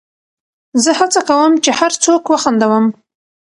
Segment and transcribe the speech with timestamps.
[0.83, 2.85] زه هڅه کوم، چي هر څوک وخندوم.